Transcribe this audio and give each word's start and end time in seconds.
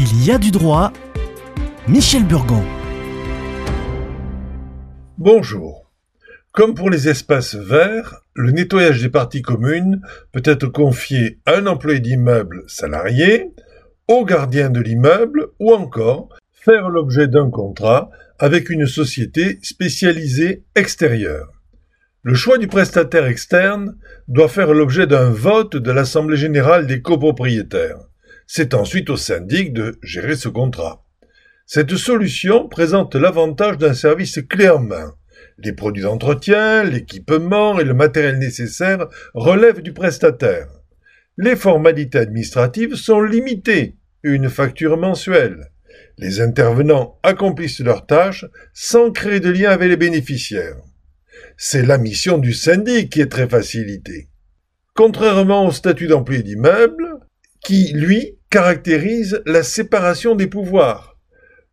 Il 0.00 0.24
y 0.24 0.30
a 0.30 0.38
du 0.38 0.52
droit. 0.52 0.92
Michel 1.88 2.22
Burgon. 2.22 2.62
Bonjour. 5.16 5.90
Comme 6.52 6.74
pour 6.74 6.88
les 6.88 7.08
espaces 7.08 7.56
verts, 7.56 8.20
le 8.32 8.52
nettoyage 8.52 9.02
des 9.02 9.08
parties 9.08 9.42
communes 9.42 10.00
peut 10.30 10.42
être 10.44 10.68
confié 10.68 11.40
à 11.46 11.56
un 11.56 11.66
employé 11.66 11.98
d'immeuble 11.98 12.62
salarié, 12.68 13.50
au 14.06 14.24
gardien 14.24 14.70
de 14.70 14.78
l'immeuble 14.78 15.48
ou 15.58 15.72
encore 15.72 16.28
faire 16.52 16.90
l'objet 16.90 17.26
d'un 17.26 17.50
contrat 17.50 18.08
avec 18.38 18.70
une 18.70 18.86
société 18.86 19.58
spécialisée 19.62 20.62
extérieure. 20.76 21.50
Le 22.22 22.34
choix 22.34 22.58
du 22.58 22.68
prestataire 22.68 23.26
externe 23.26 23.96
doit 24.28 24.46
faire 24.46 24.72
l'objet 24.72 25.08
d'un 25.08 25.30
vote 25.30 25.74
de 25.74 25.90
l'Assemblée 25.90 26.36
générale 26.36 26.86
des 26.86 27.02
copropriétaires. 27.02 27.98
C'est 28.50 28.72
ensuite 28.72 29.10
au 29.10 29.18
syndic 29.18 29.74
de 29.74 29.98
gérer 30.02 30.34
ce 30.34 30.48
contrat. 30.48 31.04
Cette 31.66 31.94
solution 31.96 32.66
présente 32.66 33.14
l'avantage 33.14 33.76
d'un 33.76 33.92
service 33.92 34.40
clé 34.48 34.70
en 34.70 34.78
main. 34.78 35.14
Les 35.58 35.74
produits 35.74 36.04
d'entretien, 36.04 36.82
l'équipement 36.82 37.78
et 37.78 37.84
le 37.84 37.92
matériel 37.92 38.38
nécessaire 38.38 39.06
relèvent 39.34 39.82
du 39.82 39.92
prestataire. 39.92 40.66
Les 41.36 41.56
formalités 41.56 42.16
administratives 42.16 42.94
sont 42.94 43.20
limitées, 43.20 43.96
une 44.22 44.48
facture 44.48 44.96
mensuelle. 44.96 45.70
Les 46.16 46.40
intervenants 46.40 47.18
accomplissent 47.22 47.80
leurs 47.80 48.06
tâches 48.06 48.46
sans 48.72 49.10
créer 49.10 49.40
de 49.40 49.50
lien 49.50 49.70
avec 49.72 49.90
les 49.90 49.98
bénéficiaires. 49.98 50.78
C'est 51.58 51.84
la 51.84 51.98
mission 51.98 52.38
du 52.38 52.54
syndic 52.54 53.12
qui 53.12 53.20
est 53.20 53.30
très 53.30 53.48
facilitée. 53.48 54.28
Contrairement 54.94 55.66
au 55.66 55.70
statut 55.70 56.06
d'employé 56.06 56.42
d'immeuble, 56.42 57.18
qui, 57.62 57.92
lui, 57.92 58.37
caractérise 58.50 59.42
la 59.44 59.62
séparation 59.62 60.34
des 60.34 60.46
pouvoirs. 60.46 61.18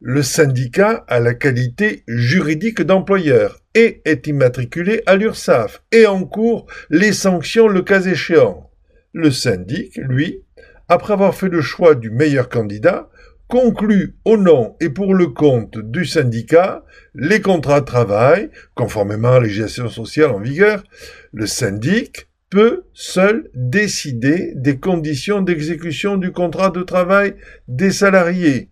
Le 0.02 0.22
syndicat 0.22 1.06
a 1.08 1.20
la 1.20 1.34
qualité 1.34 2.04
juridique 2.08 2.82
d'employeur 2.82 3.62
et 3.74 4.02
est 4.06 4.28
immatriculé 4.28 5.02
à 5.06 5.16
l'URSSAF 5.16 5.84
et 5.92 6.06
encourt 6.06 6.68
les 6.90 7.14
sanctions 7.14 7.68
le 7.68 7.82
cas 7.82 8.02
échéant. 8.02 8.70
Le 9.14 9.32
syndic, 9.32 9.96
lui, 9.96 10.44
après 10.90 11.14
avoir 11.14 11.34
fait 11.34 11.48
le 11.48 11.62
choix 11.62 11.96
du 11.96 12.12
meilleur 12.12 12.50
candidat, 12.50 13.10
conclut 13.48 14.18
au 14.26 14.38
nom 14.38 14.76
et 14.82 14.90
pour 14.90 15.16
le 15.16 15.28
compte 15.28 15.78
du 15.78 16.06
syndicat 16.06 16.84
les 17.14 17.40
contrats 17.40 17.80
de 17.80 17.86
travail, 17.86 18.50
conformément 18.74 19.30
à 19.30 19.40
la 19.40 19.48
législation 19.48 19.90
sociale 19.90 20.32
en 20.32 20.40
vigueur. 20.40 20.84
Le 21.32 21.48
syndic 21.48 22.28
peut 22.56 22.86
seul 22.94 23.50
décider 23.54 24.54
des 24.56 24.78
conditions 24.78 25.42
d'exécution 25.42 26.16
du 26.16 26.32
contrat 26.32 26.70
de 26.70 26.84
travail 26.84 27.36
des 27.68 27.92
salariés. 27.92 28.70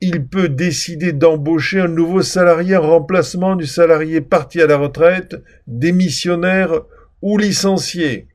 Il 0.00 0.24
peut 0.28 0.48
décider 0.48 1.12
d'embaucher 1.12 1.80
un 1.80 1.88
nouveau 1.88 2.22
salarié 2.22 2.76
en 2.76 2.88
remplacement 2.88 3.56
du 3.56 3.66
salarié 3.66 4.20
parti 4.20 4.62
à 4.62 4.68
la 4.68 4.76
retraite, 4.76 5.34
démissionnaire 5.66 6.82
ou 7.22 7.36
licencié. 7.36 8.28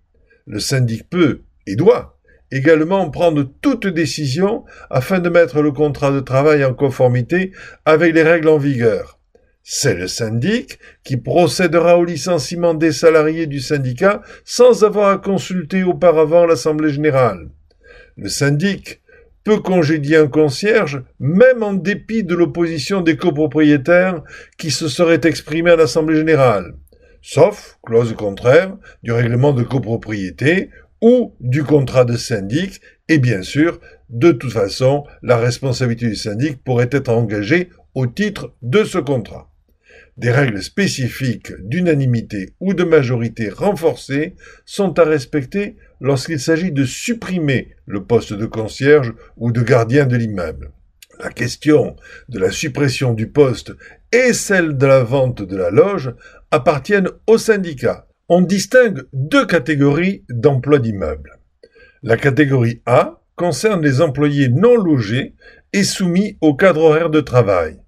Le 0.45 0.59
syndic 0.59 1.09
peut 1.09 1.44
et 1.66 1.78
doit 1.78 2.19
également 2.52 3.09
prendre 3.09 3.50
toute 3.61 3.88
décision 3.88 4.66
afin 4.89 5.19
de 5.19 5.30
mettre 5.30 5.61
le 5.61 5.72
contrat 5.72 6.11
de 6.11 6.19
travail 6.19 6.66
en 6.66 6.73
conformité 6.73 7.53
avec 7.86 8.13
les 8.13 8.23
règles 8.23 8.50
en 8.50 8.58
vigueur. 8.58 9.19
C'est 9.72 9.94
le 9.94 10.08
syndic 10.08 10.80
qui 11.03 11.16
procédera 11.16 12.00
au 12.00 12.03
licenciement 12.03 12.73
des 12.73 12.92
salariés 12.92 13.45
du 13.45 13.59
syndicat 13.59 14.23
sans 14.44 14.84
avoir 14.84 15.09
à 15.09 15.20
consulter 15.20 15.84
auparavant 15.84 16.48
l'Assemblée 16.48 16.92
générale. 16.92 17.50
Le 18.17 18.30
syndic 18.30 19.00
peut 19.44 19.59
congédier 19.59 20.17
un 20.17 20.28
concierge 20.28 21.03
même 21.20 21.62
en 21.62 21.73
dépit 21.73 22.23
de 22.23 22.34
l'opposition 22.34 23.02
des 23.02 23.16
copropriétaires 23.16 24.23
qui 24.58 24.72
se 24.72 24.88
seraient 24.88 25.22
exprimés 25.23 25.70
à 25.70 25.75
l'Assemblée 25.75 26.16
générale, 26.16 26.73
sauf 27.22 27.78
clause 27.85 28.16
contraire 28.16 28.75
du 29.03 29.12
règlement 29.12 29.53
de 29.53 29.62
copropriété 29.62 30.72
ou 31.00 31.35
du 31.41 31.63
contrat 31.63 32.06
de 32.06 32.18
syndic, 32.18 32.81
et 33.08 33.19
bien 33.19 33.44
sûr, 33.44 33.79
de 34.09 34.31
toute 34.31 34.52
façon, 34.52 35.03
la 35.22 35.38
responsabilité 35.38 36.08
du 36.08 36.16
syndic 36.16 36.63
pourrait 36.63 36.90
être 36.91 37.09
engagée 37.09 37.69
au 37.94 38.08
titre 38.08 38.56
de 38.63 38.84
ce 38.84 38.97
contrat. 38.97 39.46
Des 40.19 40.31
règles 40.31 40.62
spécifiques 40.62 41.53
d'unanimité 41.62 42.53
ou 42.59 42.74
de 42.74 42.84
majorité 42.84 43.47
renforcée 43.47 44.35
sont 44.66 45.00
à 45.00 45.06
respecter 45.06 45.78
lorsqu'il 46.02 46.41
s'agit 46.41 46.74
de 46.74 46.84
supprimer 46.84 47.69
le 47.85 48.03
poste 48.03 48.34
de 48.34 48.46
concierge 48.46 49.13
ou 49.38 49.53
de 49.53 49.62
gardien 49.62 50.06
de 50.06 50.18
l'immeuble. 50.18 50.74
La 51.24 51.29
question 51.29 51.96
de 52.28 52.38
la 52.38 52.52
suppression 52.52 53.13
du 53.13 53.28
poste 53.29 53.72
et 54.12 54.34
celle 54.34 54.75
de 54.75 54.85
la 54.85 55.03
vente 55.03 55.41
de 55.41 55.56
la 55.56 55.69
loge 55.69 56.13
appartiennent 56.52 57.12
au 57.25 57.38
syndicat. 57.38 58.06
On 58.28 58.41
distingue 58.41 59.03
deux 59.13 59.46
catégories 59.46 60.25
d'emplois 60.29 60.79
d'immeubles. 60.79 61.40
La 62.03 62.18
catégorie 62.18 62.81
A 62.85 63.22
concerne 63.38 63.81
les 63.81 64.02
employés 64.02 64.50
non 64.50 64.75
logés 64.75 65.34
et 65.72 65.85
soumis 65.85 66.38
au 66.41 66.56
cadre 66.56 66.81
horaire 66.81 67.09
de 67.09 67.22
travail. 67.22 67.79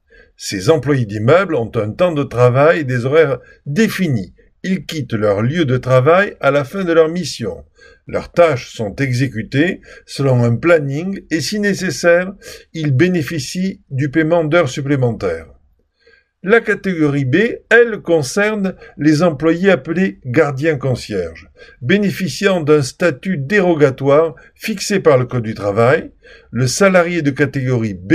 Ces 0.43 0.71
employés 0.71 1.05
d'immeubles 1.05 1.53
ont 1.53 1.69
un 1.75 1.91
temps 1.91 2.13
de 2.13 2.23
travail 2.23 2.79
et 2.79 2.83
des 2.83 3.05
horaires 3.05 3.37
définis. 3.67 4.33
Ils 4.63 4.87
quittent 4.87 5.13
leur 5.13 5.43
lieu 5.43 5.65
de 5.65 5.77
travail 5.77 6.35
à 6.39 6.49
la 6.49 6.63
fin 6.63 6.83
de 6.83 6.91
leur 6.91 7.09
mission. 7.09 7.63
Leurs 8.07 8.31
tâches 8.31 8.73
sont 8.73 8.95
exécutées 8.95 9.81
selon 10.07 10.43
un 10.43 10.55
planning 10.55 11.21
et 11.29 11.41
si 11.41 11.59
nécessaire, 11.59 12.33
ils 12.73 12.89
bénéficient 12.89 13.83
du 13.91 14.09
paiement 14.09 14.43
d'heures 14.43 14.67
supplémentaires. 14.67 15.45
La 16.41 16.59
catégorie 16.59 17.25
B, 17.25 17.35
elle, 17.69 18.01
concerne 18.01 18.73
les 18.97 19.21
employés 19.21 19.69
appelés 19.69 20.21
gardiens 20.25 20.77
concierges, 20.77 21.51
bénéficiant 21.83 22.61
d'un 22.61 22.81
statut 22.81 23.37
dérogatoire 23.37 24.33
fixé 24.55 25.01
par 25.01 25.19
le 25.19 25.25
Code 25.27 25.43
du 25.43 25.53
travail. 25.53 26.09
Le 26.49 26.65
salarié 26.65 27.21
de 27.21 27.29
catégorie 27.29 27.93
B 27.93 28.13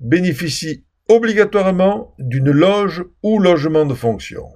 bénéficie 0.00 0.84
obligatoirement 1.08 2.14
d'une 2.18 2.50
loge 2.50 3.04
ou 3.22 3.38
logement 3.38 3.86
de 3.86 3.94
fonction. 3.94 4.46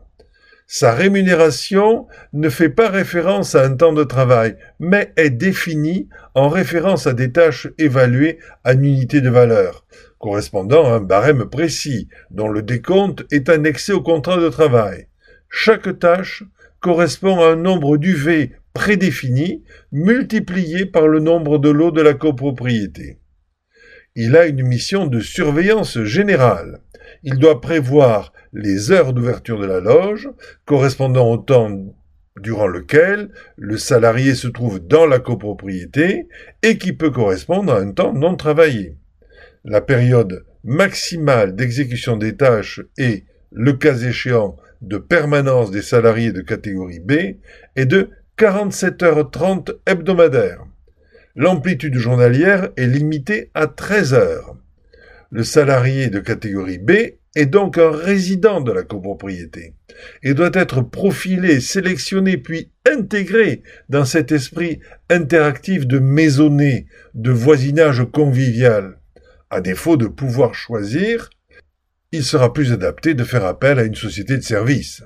Sa 0.67 0.95
rémunération 0.95 2.07
ne 2.33 2.49
fait 2.49 2.69
pas 2.69 2.89
référence 2.89 3.57
à 3.57 3.65
un 3.65 3.75
temps 3.75 3.93
de 3.93 4.05
travail, 4.05 4.57
mais 4.79 5.13
est 5.17 5.31
définie 5.31 6.09
en 6.35 6.49
référence 6.49 7.09
à 7.09 7.13
des 7.13 7.33
tâches 7.33 7.67
évaluées 7.79 8.39
une 8.65 8.85
unité 8.85 9.21
de 9.21 9.31
valeur, 9.31 9.85
correspondant 10.19 10.87
à 10.87 10.97
un 10.97 11.01
barème 11.01 11.47
précis, 11.47 12.09
dont 12.31 12.49
le 12.49 12.63
décompte 12.63 13.25
est 13.33 13.49
annexé 13.49 13.93
au 13.93 14.01
contrat 14.01 14.37
de 14.37 14.49
travail. 14.49 15.09
Chaque 15.49 15.99
tâche 15.99 16.45
correspond 16.79 17.41
à 17.41 17.49
un 17.49 17.57
nombre 17.57 17.97
d'UV 17.97 18.53
prédéfini 18.73 19.65
multiplié 19.91 20.87
par 20.87 21.09
le 21.09 21.19
nombre 21.19 21.59
de 21.59 21.71
lots 21.71 21.91
de 21.91 22.01
la 22.01 22.15
copropriété 22.15 23.20
il 24.15 24.37
a 24.37 24.47
une 24.47 24.63
mission 24.63 25.07
de 25.07 25.21
surveillance 25.21 26.03
générale. 26.03 26.81
Il 27.23 27.39
doit 27.39 27.61
prévoir 27.61 28.33
les 28.53 28.91
heures 28.91 29.13
d'ouverture 29.13 29.61
de 29.61 29.67
la 29.67 29.81
loge, 29.81 30.29
correspondant 30.65 31.31
au 31.31 31.37
temps 31.37 31.95
durant 32.41 32.67
lequel 32.67 33.31
le 33.57 33.77
salarié 33.77 34.35
se 34.35 34.49
trouve 34.49 34.81
dans 34.81 35.07
la 35.07 35.19
copropriété 35.19 36.29
et 36.63 36.79
qui 36.79 36.93
peut 36.93 37.11
correspondre 37.11 37.73
à 37.73 37.79
un 37.79 37.93
temps 37.93 38.13
non 38.13 38.37
travaillé. 38.37 38.97
La 39.65 39.81
période 39.81 40.45
maximale 40.65 41.55
d'exécution 41.55 42.17
des 42.17 42.37
tâches 42.37 42.81
et, 42.99 43.25
le 43.53 43.75
cas 43.75 43.97
échéant, 43.97 44.57
de 44.81 44.97
permanence 44.97 45.71
des 45.71 45.83
salariés 45.83 46.33
de 46.33 46.41
catégorie 46.41 47.01
B 47.01 47.13
est 47.77 47.87
de 47.87 48.11
47h30 48.39 49.75
hebdomadaires. 49.87 50.65
L'amplitude 51.37 51.97
journalière 51.97 52.71
est 52.77 52.87
limitée 52.87 53.51
à 53.55 53.69
13 53.69 54.15
heures. 54.15 54.57
Le 55.31 55.45
salarié 55.45 56.09
de 56.09 56.19
catégorie 56.19 56.79
B 56.79 56.91
est 57.37 57.47
donc 57.47 57.79
un 57.79 57.93
résident 57.93 58.61
de 58.61 58.73
la 58.73 58.83
copropriété 58.83 59.75
et 60.25 60.35
doit 60.35 60.51
être 60.55 60.83
profilé, 60.83 61.61
sélectionné 61.61 62.37
puis 62.37 62.73
intégré 62.85 63.63
dans 63.89 64.05
cet 64.05 64.33
esprit 64.33 64.81
interactif 65.09 65.87
de 65.87 66.01
maisonnée, 66.01 66.87
de 67.15 67.31
voisinage 67.31 68.05
convivial. 68.11 68.99
À 69.51 69.61
défaut 69.61 69.97
de 69.97 70.09
pouvoir 70.09 70.55
choisir, 70.55 71.31
il 72.11 72.25
sera 72.25 72.53
plus 72.53 72.73
adapté 72.73 73.15
de 73.15 73.23
faire 73.23 73.45
appel 73.45 73.79
à 73.79 73.85
une 73.85 73.95
société 73.95 74.37
de 74.37 74.43
service. 74.43 75.05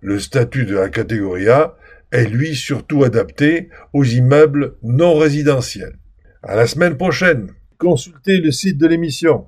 Le 0.00 0.20
statut 0.20 0.66
de 0.66 0.76
la 0.76 0.88
catégorie 0.88 1.48
A 1.48 1.76
est 2.12 2.26
lui 2.26 2.54
surtout 2.54 3.04
adapté 3.04 3.68
aux 3.92 4.04
immeubles 4.04 4.76
non 4.82 5.16
résidentiels. 5.16 5.98
À 6.42 6.56
la 6.56 6.66
semaine 6.66 6.96
prochaine. 6.96 7.52
Consultez 7.78 8.38
le 8.38 8.50
site 8.50 8.78
de 8.78 8.86
l'émission 8.86 9.46